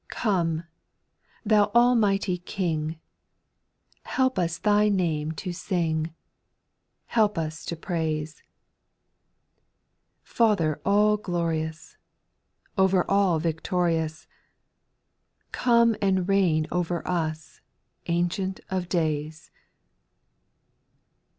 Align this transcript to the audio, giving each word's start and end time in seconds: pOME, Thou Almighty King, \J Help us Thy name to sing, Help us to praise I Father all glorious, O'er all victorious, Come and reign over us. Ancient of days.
pOME, 0.11 0.63
Thou 1.45 1.65
Almighty 1.75 2.39
King, 2.39 2.93
\J 2.93 2.97
Help 4.05 4.39
us 4.39 4.57
Thy 4.57 4.89
name 4.89 5.31
to 5.33 5.53
sing, 5.53 6.15
Help 7.05 7.37
us 7.37 7.63
to 7.65 7.75
praise 7.75 8.41
I 8.41 8.43
Father 10.23 10.81
all 10.83 11.17
glorious, 11.17 11.97
O'er 12.79 13.05
all 13.11 13.37
victorious, 13.37 14.25
Come 15.51 15.95
and 16.01 16.27
reign 16.27 16.65
over 16.71 17.07
us. 17.07 17.61
Ancient 18.07 18.59
of 18.71 18.89
days. 18.89 19.51